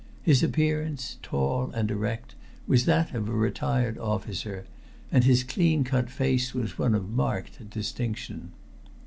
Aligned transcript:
His 0.23 0.41
appearance, 0.41 1.19
tall 1.21 1.69
and 1.75 1.91
erect, 1.91 2.33
was 2.65 2.85
that 2.85 3.13
of 3.13 3.29
a 3.29 3.33
retired 3.33 3.99
officer, 3.99 4.65
and 5.11 5.23
his 5.25 5.43
clean 5.43 5.83
cut 5.83 6.09
face 6.09 6.55
was 6.55 6.79
one 6.79 6.95
of 6.95 7.07
marked 7.11 7.69
distinction. 7.69 8.51